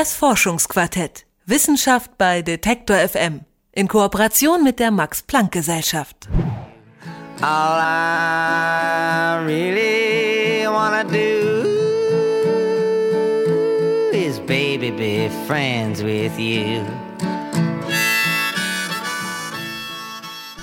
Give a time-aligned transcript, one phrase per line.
[0.00, 1.26] Das Forschungsquartett.
[1.44, 3.40] Wissenschaft bei Detektor FM.
[3.70, 6.26] In Kooperation mit der Max-Planck-Gesellschaft.
[7.42, 11.66] All I really wanna do
[14.10, 16.82] is baby be friends with you.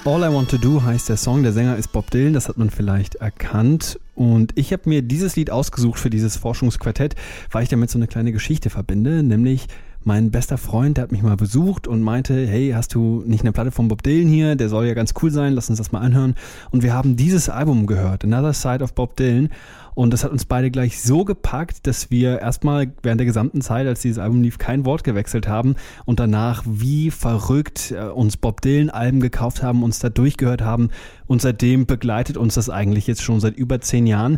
[0.07, 1.43] All I Want to Do heißt der Song.
[1.43, 3.99] Der Sänger ist Bob Dylan, das hat man vielleicht erkannt.
[4.15, 7.15] Und ich habe mir dieses Lied ausgesucht für dieses Forschungsquartett,
[7.51, 9.67] weil ich damit so eine kleine Geschichte verbinde, nämlich
[10.07, 13.51] mein bester Freund, der hat mich mal besucht und meinte, hey, hast du nicht eine
[13.51, 14.55] Platte von Bob Dylan hier?
[14.55, 16.35] Der soll ja ganz cool sein, lass uns das mal anhören.
[16.71, 19.49] Und wir haben dieses Album gehört, Another Side of Bob Dylan.
[19.95, 23.85] Und das hat uns beide gleich so gepackt, dass wir erstmal während der gesamten Zeit,
[23.85, 25.75] als dieses Album lief, kein Wort gewechselt haben
[26.05, 30.89] und danach wie verrückt äh, uns Bob Dylan Alben gekauft haben, uns da durchgehört haben
[31.25, 34.37] und seitdem begleitet uns das eigentlich jetzt schon seit über zehn Jahren.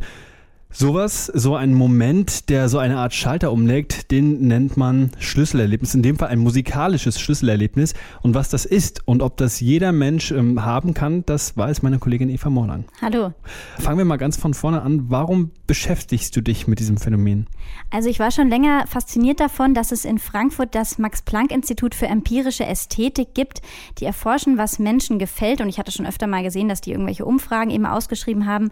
[0.72, 5.96] Sowas, so ein Moment, der so eine Art Schalter umlegt, den nennt man Schlüsselerlebnis.
[5.96, 7.96] In dem Fall ein musikalisches Schlüsselerlebnis.
[8.22, 11.98] Und was das ist und ob das jeder Mensch ähm, haben kann, das weiß meine
[11.98, 12.86] Kollegin Eva Morlang.
[13.02, 13.34] Hallo.
[13.80, 15.10] Fangen wir mal ganz von vorne an.
[15.10, 17.48] Warum beschäftigst du dich mit diesem Phänomen?
[17.90, 22.68] Also ich war schon länger fasziniert davon, dass es in Frankfurt das Max-Planck-Institut für empirische
[22.68, 23.64] Ästhetik gibt,
[23.98, 25.62] die erforschen, was Menschen gefällt.
[25.62, 28.70] Und ich hatte schon öfter mal gesehen, dass die irgendwelche Umfragen eben ausgeschrieben haben,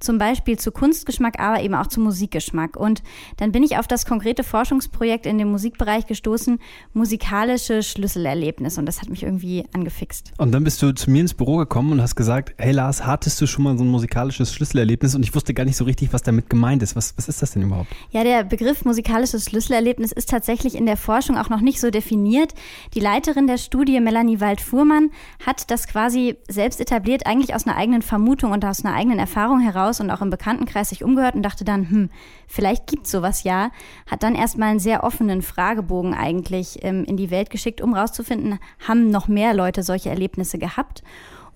[0.00, 2.76] zum Beispiel zu Kunstgeschmack aber eben auch zum Musikgeschmack.
[2.76, 3.02] Und
[3.36, 6.58] dann bin ich auf das konkrete Forschungsprojekt in dem Musikbereich gestoßen,
[6.92, 8.78] musikalische Schlüsselerlebnis.
[8.78, 10.32] Und das hat mich irgendwie angefixt.
[10.38, 13.40] Und dann bist du zu mir ins Büro gekommen und hast gesagt, hey Lars, hattest
[13.40, 15.14] du schon mal so ein musikalisches Schlüsselerlebnis?
[15.14, 16.96] Und ich wusste gar nicht so richtig, was damit gemeint ist.
[16.96, 17.88] Was, was ist das denn überhaupt?
[18.10, 22.54] Ja, der Begriff musikalisches Schlüsselerlebnis ist tatsächlich in der Forschung auch noch nicht so definiert.
[22.94, 25.10] Die Leiterin der Studie, Melanie Wald-Fuhrmann,
[25.44, 29.60] hat das quasi selbst etabliert, eigentlich aus einer eigenen Vermutung und aus einer eigenen Erfahrung
[29.60, 32.10] heraus und auch im Bekanntenkreis sich umgehört und dachte dann, hm,
[32.46, 33.70] vielleicht gibt's sowas ja.
[34.10, 38.58] Hat dann erstmal einen sehr offenen Fragebogen eigentlich ähm, in die Welt geschickt, um rauszufinden,
[38.86, 41.02] haben noch mehr Leute solche Erlebnisse gehabt.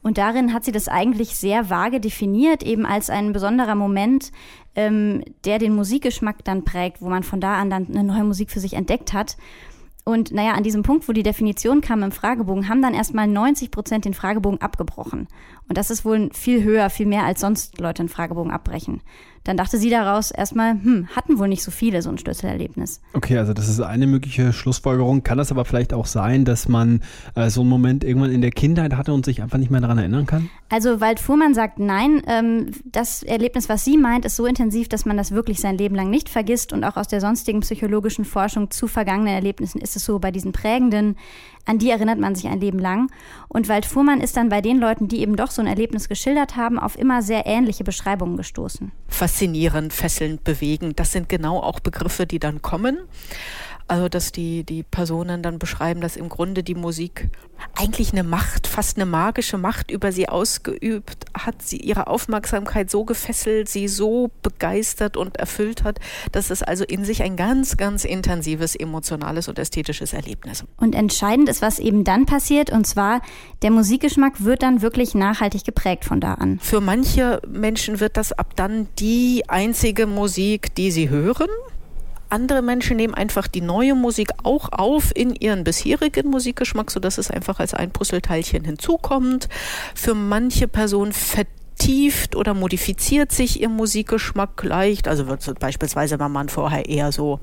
[0.02, 4.32] Und darin hat sie das eigentlich sehr vage definiert, eben als ein besonderer Moment,
[4.74, 8.50] ähm, der den Musikgeschmack dann prägt, wo man von da an dann eine neue Musik
[8.50, 9.36] für sich entdeckt hat.
[10.04, 13.70] Und naja, an diesem Punkt, wo die Definition kam im Fragebogen, haben dann erstmal 90
[13.70, 15.28] Prozent den Fragebogen abgebrochen.
[15.68, 19.02] Und das ist wohl viel höher, viel mehr als sonst Leute einen Fragebogen abbrechen.
[19.44, 23.00] Dann dachte sie daraus erstmal, hm, hatten wohl nicht so viele so ein Schlüsselerlebnis.
[23.14, 25.22] Okay, also das ist eine mögliche Schlussfolgerung.
[25.22, 27.00] Kann das aber vielleicht auch sein, dass man
[27.34, 29.96] äh, so einen Moment irgendwann in der Kindheit hatte und sich einfach nicht mehr daran
[29.96, 30.50] erinnern kann?
[30.68, 32.22] Also Wald Fuhrmann sagt nein.
[32.26, 35.94] Ähm, das Erlebnis, was sie meint, ist so intensiv, dass man das wirklich sein Leben
[35.94, 36.74] lang nicht vergisst.
[36.74, 40.52] Und auch aus der sonstigen psychologischen Forschung zu vergangenen Erlebnissen ist es so, bei diesen
[40.52, 41.16] prägenden,
[41.66, 43.10] an die erinnert man sich ein Leben lang.
[43.48, 46.56] Und Wald Fuhrmann ist dann bei den Leuten, die eben doch so ein Erlebnis geschildert
[46.56, 50.94] haben, auf immer sehr ähnliche Beschreibungen gestoßen faszinierend, fesselnd, bewegen.
[50.96, 53.00] Das sind genau auch Begriffe, die dann kommen.
[53.90, 57.28] Also, dass die, die Personen dann beschreiben, dass im Grunde die Musik
[57.74, 63.04] eigentlich eine Macht, fast eine magische Macht über sie ausgeübt hat, sie ihre Aufmerksamkeit so
[63.04, 65.98] gefesselt, sie so begeistert und erfüllt hat,
[66.30, 70.62] dass es also in sich ein ganz, ganz intensives emotionales und ästhetisches Erlebnis.
[70.76, 73.22] Und entscheidend ist, was eben dann passiert, und zwar
[73.62, 76.60] der Musikgeschmack wird dann wirklich nachhaltig geprägt von da an.
[76.60, 81.48] Für manche Menschen wird das ab dann die einzige Musik, die sie hören
[82.30, 87.30] andere Menschen nehmen einfach die neue Musik auch auf in ihren bisherigen Musikgeschmack, sodass es
[87.30, 89.48] einfach als ein Puzzleteilchen hinzukommt.
[89.94, 95.08] Für manche Personen vertieft oder modifiziert sich ihr Musikgeschmack leicht.
[95.08, 97.40] Also wird beispielsweise, wenn man vorher eher so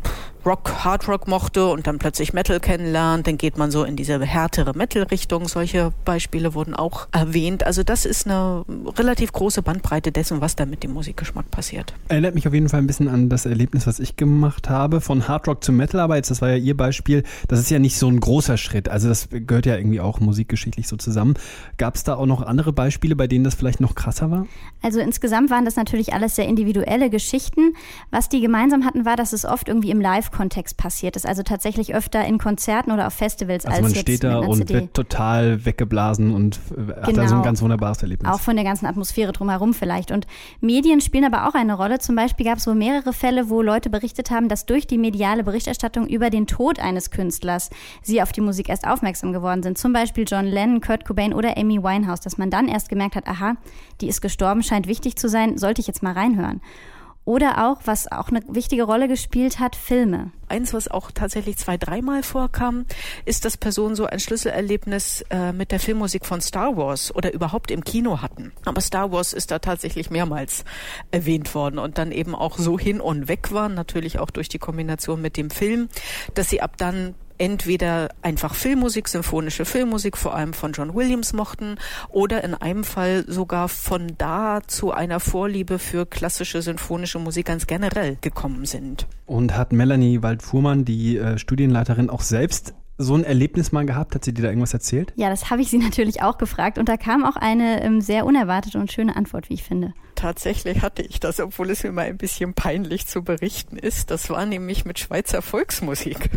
[0.47, 4.17] Rock, Hard Rock mochte und dann plötzlich Metal kennenlernt, dann geht man so in diese
[4.25, 5.49] härtere Metal-Richtung.
[5.49, 7.65] Solche Beispiele wurden auch erwähnt.
[7.65, 8.63] Also das ist eine
[8.97, 11.93] relativ große Bandbreite dessen, was da mit dem Musikgeschmack passiert.
[12.07, 15.27] Erinnert mich auf jeden Fall ein bisschen an das Erlebnis, was ich gemacht habe, von
[15.27, 17.97] Hard Rock zu Metal, aber jetzt, das war ja Ihr Beispiel, das ist ja nicht
[17.97, 18.87] so ein großer Schritt.
[18.87, 21.33] Also das gehört ja irgendwie auch musikgeschichtlich so zusammen.
[21.77, 24.47] Gab es da auch noch andere Beispiele, bei denen das vielleicht noch krasser war?
[24.81, 27.73] Also insgesamt waren das natürlich alles sehr individuelle Geschichten.
[28.11, 31.43] Was die gemeinsam hatten, war, dass es oft irgendwie im Live Live-Kontext passiert ist, also
[31.43, 34.73] tatsächlich öfter in Konzerten oder auf Festivals also als man steht da und CD.
[34.75, 36.95] wird total weggeblasen und genau.
[36.95, 37.41] hat da so ein genau.
[37.41, 38.31] ganz wunderbares Erlebnis.
[38.31, 40.11] Auch von der ganzen Atmosphäre drumherum vielleicht.
[40.11, 40.27] Und
[40.61, 41.99] Medien spielen aber auch eine Rolle.
[41.99, 45.43] Zum Beispiel gab es wohl mehrere Fälle, wo Leute berichtet haben, dass durch die mediale
[45.43, 47.69] Berichterstattung über den Tod eines Künstlers
[48.01, 49.77] sie auf die Musik erst aufmerksam geworden sind.
[49.77, 53.27] Zum Beispiel John Lennon, Kurt Cobain oder Amy Winehouse, dass man dann erst gemerkt hat,
[53.27, 53.55] aha,
[54.01, 56.61] die ist gestorben, scheint wichtig zu sein, sollte ich jetzt mal reinhören.
[57.27, 60.31] Oder auch, was auch eine wichtige Rolle gespielt hat, Filme.
[60.47, 62.85] Eins, was auch tatsächlich zwei, dreimal vorkam,
[63.25, 67.69] ist, dass Personen so ein Schlüsselerlebnis äh, mit der Filmmusik von Star Wars oder überhaupt
[67.69, 68.53] im Kino hatten.
[68.63, 70.63] Aber Star Wars ist da tatsächlich mehrmals
[71.11, 74.59] erwähnt worden und dann eben auch so hin und weg waren, natürlich auch durch die
[74.59, 75.89] Kombination mit dem Film,
[76.33, 81.75] dass sie ab dann entweder einfach Filmmusik, symphonische Filmmusik, vor allem von John Williams mochten,
[82.09, 87.67] oder in einem Fall sogar von da zu einer Vorliebe für klassische symphonische Musik ganz
[87.67, 89.07] generell gekommen sind.
[89.25, 94.15] Und hat Melanie Waldfuhrmann, die äh, Studienleiterin, auch selbst so ein Erlebnis mal gehabt?
[94.15, 95.13] Hat sie dir da irgendwas erzählt?
[95.15, 98.25] Ja, das habe ich sie natürlich auch gefragt und da kam auch eine ähm, sehr
[98.25, 99.93] unerwartete und schöne Antwort, wie ich finde.
[100.17, 104.09] Tatsächlich hatte ich das, obwohl es mir mal ein bisschen peinlich zu berichten ist.
[104.09, 106.31] Das war nämlich mit Schweizer Volksmusik.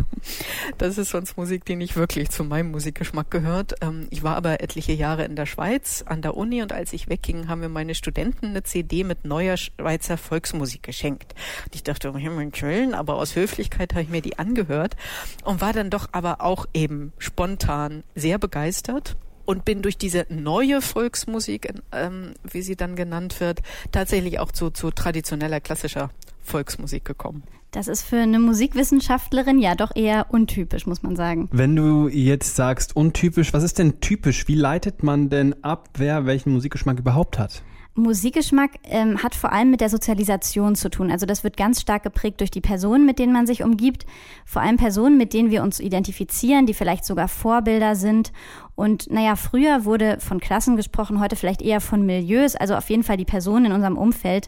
[0.77, 3.73] Das ist sonst Musik, die nicht wirklich zu meinem Musikgeschmack gehört.
[3.81, 7.09] Ähm, ich war aber etliche Jahre in der Schweiz an der Uni und als ich
[7.09, 11.33] wegging, haben mir meine Studenten eine CD mit neuer Schweizer Volksmusik geschenkt.
[11.65, 14.95] Und ich dachte, hier in Köln, aber aus Höflichkeit habe ich mir die angehört
[15.43, 19.15] und war dann doch aber auch eben spontan sehr begeistert
[19.51, 23.59] und bin durch diese neue Volksmusik, ähm, wie sie dann genannt wird,
[23.91, 26.09] tatsächlich auch zu, zu traditioneller klassischer
[26.41, 27.43] Volksmusik gekommen.
[27.71, 31.49] Das ist für eine Musikwissenschaftlerin ja doch eher untypisch, muss man sagen.
[31.51, 34.47] Wenn du jetzt sagst untypisch, was ist denn typisch?
[34.47, 37.61] Wie leitet man denn ab, wer welchen Musikgeschmack überhaupt hat?
[37.93, 41.11] Musikgeschmack ähm, hat vor allem mit der Sozialisation zu tun.
[41.11, 44.05] Also das wird ganz stark geprägt durch die Personen, mit denen man sich umgibt.
[44.45, 48.31] Vor allem Personen, mit denen wir uns identifizieren, die vielleicht sogar Vorbilder sind.
[48.75, 53.03] Und naja, früher wurde von Klassen gesprochen, heute vielleicht eher von Milieus, also auf jeden
[53.03, 54.47] Fall die Personen in unserem Umfeld.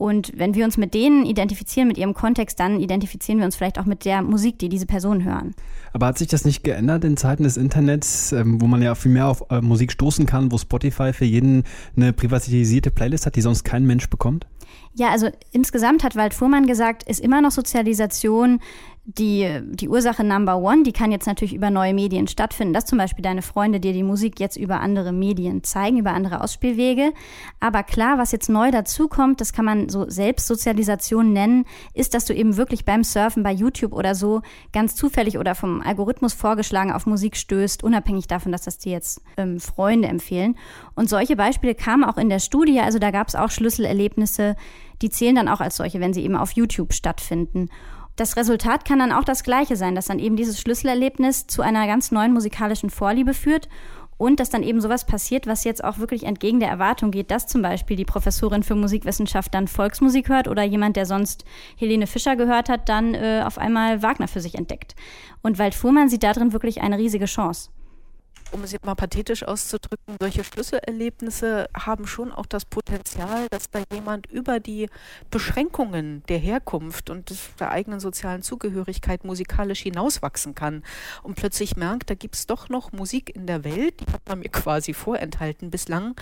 [0.00, 3.78] Und wenn wir uns mit denen identifizieren, mit ihrem Kontext, dann identifizieren wir uns vielleicht
[3.78, 5.54] auch mit der Musik, die diese Personen hören.
[5.92, 9.12] Aber hat sich das nicht geändert in Zeiten des Internets, ähm, wo man ja viel
[9.12, 11.64] mehr auf äh, Musik stoßen kann, wo Spotify für jeden
[11.96, 14.46] eine privatisierte Playlist hat, die sonst kein Mensch bekommt?
[14.94, 18.60] Ja, also insgesamt hat Wald Fuhrmann gesagt, ist immer noch Sozialisation
[19.04, 22.98] die, die Ursache Number One, die kann jetzt natürlich über neue Medien stattfinden, dass zum
[22.98, 27.12] Beispiel deine Freunde dir die Musik jetzt über andere Medien zeigen, über andere Ausspielwege.
[27.60, 31.64] Aber klar, was jetzt neu dazukommt, das kann man so Selbstsozialisation nennen,
[31.94, 35.80] ist, dass du eben wirklich beim Surfen bei YouTube oder so ganz zufällig oder vom
[35.80, 40.56] Algorithmus vorgeschlagen auf Musik stößt, unabhängig davon, dass das dir jetzt ähm, Freunde empfehlen.
[40.94, 44.56] Und solche Beispiele kamen auch in der Studie, also da gab es auch Schlüsselerlebnisse,
[45.02, 47.68] die zählen dann auch als solche, wenn sie eben auf YouTube stattfinden.
[48.16, 51.86] Das Resultat kann dann auch das gleiche sein, dass dann eben dieses Schlüsselerlebnis zu einer
[51.86, 53.68] ganz neuen musikalischen Vorliebe führt
[54.18, 57.46] und dass dann eben sowas passiert, was jetzt auch wirklich entgegen der Erwartung geht, dass
[57.46, 61.46] zum Beispiel die Professorin für Musikwissenschaft dann Volksmusik hört oder jemand, der sonst
[61.78, 64.94] Helene Fischer gehört hat, dann äh, auf einmal Wagner für sich entdeckt.
[65.40, 67.70] Und Wald Fuhrmann sieht darin wirklich eine riesige Chance
[68.52, 73.82] um es jetzt mal pathetisch auszudrücken, solche Schlüsselerlebnisse haben schon auch das Potenzial, dass da
[73.92, 74.88] jemand über die
[75.30, 80.82] Beschränkungen der Herkunft und der eigenen sozialen Zugehörigkeit musikalisch hinauswachsen kann
[81.22, 84.40] und plötzlich merkt, da gibt es doch noch Musik in der Welt, die hat man
[84.40, 86.14] mir quasi vorenthalten bislang,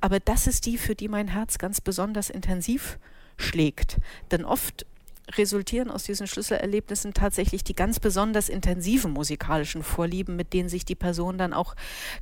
[0.00, 2.98] aber das ist die, für die mein Herz ganz besonders intensiv
[3.36, 3.98] schlägt.
[4.30, 4.86] Denn oft
[5.36, 10.94] resultieren aus diesen Schlüsselerlebnissen tatsächlich die ganz besonders intensiven musikalischen Vorlieben, mit denen sich die
[10.94, 11.74] Personen dann auch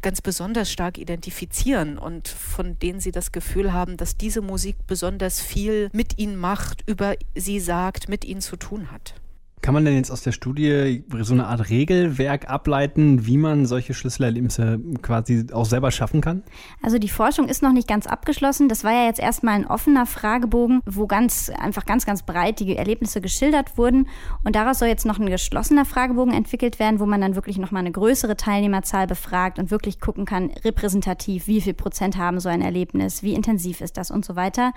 [0.03, 5.41] ganz besonders stark identifizieren und von denen sie das Gefühl haben, dass diese Musik besonders
[5.41, 9.15] viel mit ihnen macht, über sie sagt, mit ihnen zu tun hat.
[9.63, 13.93] Kann man denn jetzt aus der Studie so eine Art Regelwerk ableiten, wie man solche
[13.93, 16.43] Schlüsselerlebnisse quasi auch selber schaffen kann?
[16.83, 18.69] Also die Forschung ist noch nicht ganz abgeschlossen.
[18.69, 22.77] Das war ja jetzt erstmal ein offener Fragebogen, wo ganz einfach ganz, ganz breit die
[22.77, 24.09] Erlebnisse geschildert wurden.
[24.45, 27.81] Und daraus soll jetzt noch ein geschlossener Fragebogen entwickelt werden, wo man dann wirklich nochmal
[27.81, 32.63] eine größere Teilnehmerzahl befragt und wirklich gucken kann, repräsentativ, wie viel Prozent haben so ein
[32.63, 34.73] Erlebnis, wie intensiv ist das und so weiter.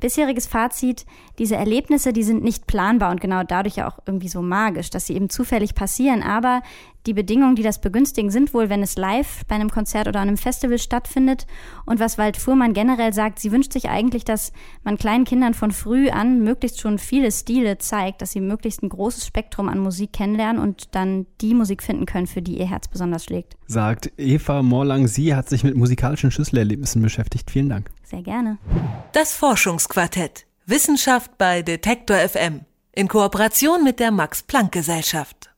[0.00, 1.06] Bisheriges Fazit,
[1.38, 5.06] diese Erlebnisse, die sind nicht planbar und genau dadurch ja auch irgendwie so magisch, dass
[5.06, 6.22] sie eben zufällig passieren.
[6.22, 6.62] Aber
[7.06, 10.38] die Bedingungen, die das begünstigen, sind wohl, wenn es live bei einem Konzert oder einem
[10.38, 11.46] Festival stattfindet.
[11.84, 14.52] Und was Wald Fuhrmann generell sagt, sie wünscht sich eigentlich, dass
[14.84, 18.88] man kleinen Kindern von früh an möglichst schon viele Stile zeigt, dass sie möglichst ein
[18.88, 22.88] großes Spektrum an Musik kennenlernen und dann die Musik finden können, für die ihr Herz
[22.88, 23.56] besonders schlägt.
[23.66, 27.50] Sagt Eva Morlang, sie hat sich mit musikalischen Schlüsselerlebnissen beschäftigt.
[27.50, 27.90] Vielen Dank.
[28.02, 28.58] Sehr gerne.
[29.12, 30.46] Das Forschungsquartett.
[30.66, 32.62] Wissenschaft bei Detektor FM.
[32.96, 35.50] In Kooperation mit der Max Planck Gesellschaft.